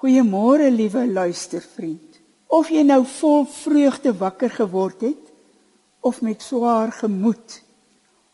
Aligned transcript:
Goeiemôre 0.00 0.70
liewe 0.72 1.02
luistervriend. 1.12 2.14
Of 2.48 2.70
jy 2.72 2.86
nou 2.88 3.02
vol 3.04 3.42
vreugde 3.52 4.14
wakker 4.16 4.48
geword 4.54 5.02
het 5.04 5.26
of 6.00 6.22
met 6.24 6.40
swaar 6.40 6.88
gemoed, 7.02 7.58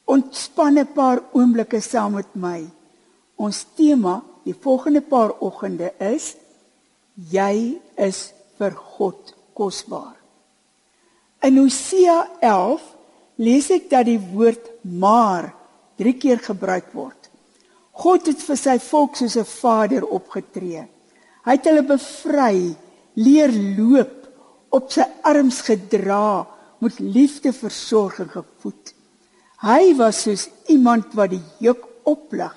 ontspan 0.06 0.78
'n 0.78 0.92
paar 0.94 1.24
oomblikke 1.34 1.80
saam 1.80 2.14
met 2.14 2.30
my. 2.34 2.70
Ons 3.34 3.66
tema 3.74 4.22
die 4.44 4.54
volgende 4.54 5.02
paar 5.02 5.34
oggende 5.42 5.90
is 5.98 6.36
jy 7.16 7.80
is 7.98 8.32
vir 8.58 8.70
God 8.70 9.34
kosbaar. 9.52 10.14
In 11.42 11.58
Hosea 11.58 12.30
11 12.40 12.82
lees 13.36 13.70
ek 13.70 13.90
dat 13.90 14.06
die 14.06 14.20
woord 14.20 14.70
maar 14.82 15.54
3 15.98 16.14
keer 16.14 16.38
gebruik 16.38 16.92
word. 16.92 17.30
God 17.92 18.26
het 18.26 18.38
vir 18.38 18.56
sy 18.56 18.78
volk 18.78 19.16
soos 19.16 19.36
'n 19.36 19.44
vader 19.44 20.06
opgetree. 20.06 20.86
Hy 21.46 21.54
het 21.54 21.68
hulle 21.70 21.84
bevry, 21.86 22.74
leer 23.22 23.52
loop, 23.78 24.14
op 24.74 24.90
sy 24.92 25.04
arms 25.26 25.62
gedra, 25.68 26.42
met 26.82 26.98
liefde 27.00 27.52
versorg 27.54 28.18
en 28.24 28.32
gevoed. 28.32 28.92
Hy 29.62 29.94
was 29.96 30.24
soos 30.26 30.48
iemand 30.72 31.14
wat 31.16 31.32
die 31.32 31.42
juk 31.64 31.86
oplig 32.06 32.56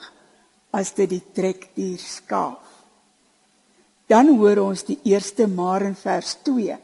as 0.75 0.91
dit 0.97 1.09
die 1.13 1.23
trekdier 1.37 2.01
skaaf. 2.01 2.65
Dan 4.09 4.33
hoor 4.39 4.63
ons 4.65 4.83
die 4.87 4.97
eerste 5.07 5.45
maar 5.47 5.85
in 5.85 5.95
vers 5.95 6.33
2. 6.47 6.75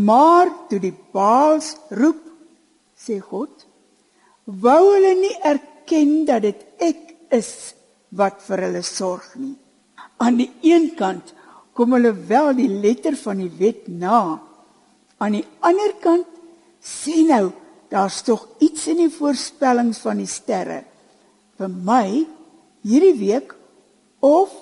Maar 0.00 0.50
toe 0.70 0.80
die 0.82 0.94
Baals 1.12 1.74
roep, 1.94 2.22
sê 2.96 3.20
God, 3.20 3.52
wou 4.46 4.80
hulle 4.88 5.12
nie 5.20 5.36
erken 5.44 6.24
dat 6.28 6.48
dit 6.48 6.64
ek 6.82 7.12
is 7.36 7.52
wat 8.16 8.40
vir 8.48 8.66
hulle 8.66 8.82
sorg 8.86 9.36
nie. 9.36 9.54
Aan 10.22 10.38
die 10.40 10.50
een 10.64 10.92
kant 10.96 11.34
kom 11.76 11.92
hulle 11.92 12.12
wel 12.28 12.54
die 12.56 12.70
letter 12.70 13.16
van 13.20 13.42
die 13.42 13.52
wet 13.58 13.88
na. 13.88 14.40
Aan 15.20 15.36
die 15.36 15.44
ander 15.64 15.92
kant 16.00 16.28
sê 16.80 17.22
nou 17.28 17.50
daar's 17.92 18.22
tog 18.26 18.46
iets 18.64 18.86
in 18.92 19.04
die 19.04 19.12
voorspellings 19.12 20.00
van 20.04 20.20
die 20.22 20.30
sterre 20.30 20.82
vir 21.56 21.68
my 21.72 22.24
hierdie 22.86 23.16
week 23.18 23.52
of 24.24 24.52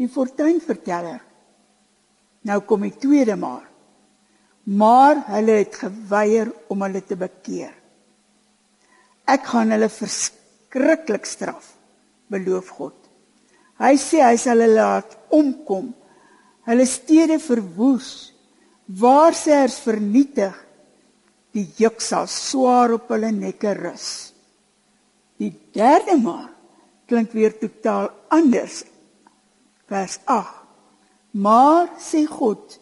die 0.00 0.08
fortuinverteller. 0.10 1.22
Nou 2.44 2.58
kom 2.68 2.84
die 2.84 2.96
tweede 3.00 3.36
maar. 3.40 3.64
Maar 4.64 5.20
hulle 5.28 5.58
het 5.60 5.76
geweier 5.76 6.50
om 6.72 6.82
hulle 6.86 7.02
te 7.04 7.16
bekeer. 7.20 7.72
Ek 9.28 9.44
gaan 9.48 9.72
hulle 9.72 9.88
verskriklik 9.92 11.28
straf, 11.28 11.74
beloof 12.32 12.70
God. 12.76 13.03
Hy 13.82 13.94
sê 13.98 14.22
hy 14.22 14.36
sal 14.38 14.62
hulle 14.62 14.78
laat 14.78 15.16
omkom. 15.34 15.90
Hulle 16.68 16.86
stede 16.86 17.40
verwoes. 17.42 18.32
Waar 18.86 19.34
sê 19.36 19.56
hy 19.62 19.68
vernietig? 19.72 20.54
Die 21.54 21.66
juk 21.78 22.02
sal 22.02 22.26
swaar 22.30 22.96
op 22.96 23.10
hulle 23.14 23.30
nekke 23.34 23.74
rus. 23.78 24.34
Die 25.38 25.52
derde 25.74 26.16
maar 26.18 26.50
klink 27.10 27.34
weer 27.36 27.54
totaal 27.58 28.10
anders. 28.32 28.82
Vers 29.90 30.18
8. 30.24 30.62
Maar 31.34 31.90
sê 31.98 32.24
God, 32.30 32.78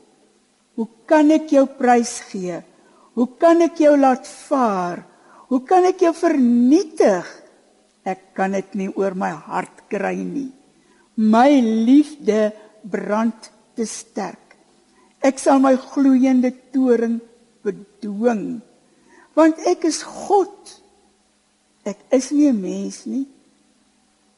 hoe 0.76 0.88
kan 1.08 1.32
ek 1.32 1.52
jou 1.56 1.64
prys 1.78 2.18
gee? 2.30 2.60
Hoe 3.16 3.28
kan 3.40 3.64
ek 3.64 3.80
jou 3.80 3.92
laat 3.96 4.28
vaar? 4.48 5.02
Hoe 5.52 5.60
kan 5.68 5.84
ek 5.88 6.04
jou 6.04 6.12
vernietig? 6.16 7.28
Ek 8.08 8.32
kan 8.36 8.56
dit 8.56 8.76
nie 8.80 8.88
oor 8.96 9.16
my 9.16 9.30
hart 9.48 9.84
kry 9.92 10.16
nie. 10.20 10.50
My 11.16 11.60
liefde 11.60 12.52
brand 12.82 13.50
te 13.76 13.86
sterk. 13.86 14.56
Ek 15.22 15.38
sal 15.38 15.60
my 15.62 15.76
gloeiende 15.76 16.50
toring 16.72 17.20
bedwing. 17.62 18.60
Want 19.38 19.60
ek 19.68 19.86
is 19.88 20.02
God. 20.02 20.54
Ek 21.84 21.98
is 22.10 22.30
nie 22.32 22.48
'n 22.48 22.60
mens 22.60 23.06
nie. 23.06 23.26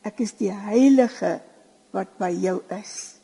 Ek 0.04 0.20
is 0.20 0.32
die 0.32 0.52
heilige 0.52 1.40
wat 1.92 2.18
by 2.18 2.30
jou 2.30 2.60
is. 2.68 3.16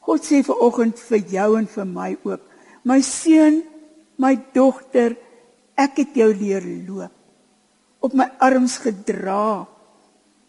God 0.00 0.24
sê 0.24 0.42
vir 0.44 0.60
oggend 0.60 0.98
vir 0.98 1.18
jou 1.18 1.58
en 1.58 1.66
vir 1.66 1.84
my 1.84 2.16
ook. 2.24 2.40
My 2.84 3.00
seun, 3.00 3.62
my 4.16 4.36
dogter, 4.54 5.16
ek 5.76 5.96
het 5.96 6.14
jou 6.14 6.30
leer 6.34 6.64
loop. 6.88 7.12
Op 8.00 8.12
my 8.12 8.28
arms 8.38 8.78
gedra. 8.78 9.66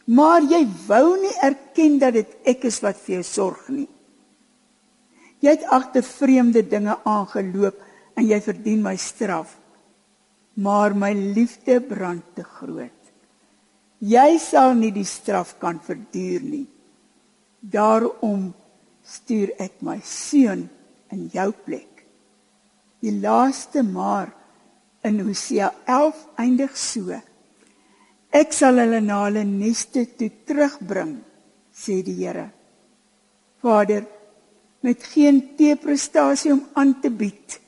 Maar 0.05 0.45
jy 0.45 0.61
wou 0.85 1.15
nie 1.17 1.33
erken 1.41 1.97
dat 2.01 2.13
dit 2.13 2.33
ek 2.45 2.67
is 2.69 2.77
wat 2.83 2.99
vir 3.01 3.17
jou 3.17 3.25
sorg 3.25 3.69
nie. 3.73 3.89
Jy 5.41 5.55
het 5.57 5.65
agter 5.73 6.05
vreemde 6.05 6.61
dinge 6.65 6.97
aangeloop 7.05 7.79
en 8.15 8.27
jy 8.27 8.37
verdien 8.41 8.83
my 8.85 8.95
straf. 9.01 9.55
Maar 10.55 10.95
my 10.95 11.11
liefde 11.13 11.81
brand 11.83 12.23
te 12.37 12.45
groot. 12.45 12.91
Jy 14.05 14.37
sal 14.39 14.75
nie 14.77 14.91
die 14.93 15.07
straf 15.07 15.55
kan 15.59 15.81
verduur 15.83 16.45
nie. 16.45 16.65
Daarom 17.59 18.51
stuur 19.05 19.55
ek 19.61 19.81
my 19.85 19.97
seun 20.05 20.67
in 21.13 21.27
jou 21.33 21.49
plek. 21.65 22.05
Die 23.01 23.13
laaste 23.21 23.83
maar 23.83 24.31
in 25.05 25.19
Hosea 25.25 25.71
11 25.85 26.21
eindig 26.41 26.77
so. 26.77 27.19
Ek 28.35 28.51
sal 28.51 28.81
hulle 28.81 28.99
na 28.99 29.21
hulle 29.23 29.45
neste 29.47 30.03
toe 30.19 30.31
terugbring, 30.47 31.15
sê 31.71 32.01
die 32.03 32.17
Here. 32.19 32.49
Vader, 33.63 34.03
met 34.83 35.03
geen 35.13 35.39
teeprestasie 35.57 36.51
om 36.53 36.65
aan 36.75 36.97
te 37.01 37.09
bied, 37.09 37.59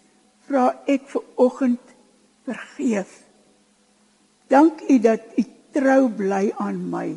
vra 0.48 0.68
ek 0.86 1.08
vir 1.14 1.24
oggend 1.46 1.96
vergeef. 2.48 3.16
Dank 4.52 4.84
U 4.92 5.00
dat 5.04 5.40
U 5.40 5.46
trou 5.76 6.02
bly 6.20 6.52
aan 6.60 6.84
my, 6.92 7.08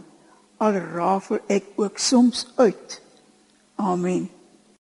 al 0.62 0.82
rafel 0.94 1.42
ek 1.50 1.74
ook 1.80 1.98
soms 1.98 2.46
uit. 2.56 3.00
Amen. 3.80 4.28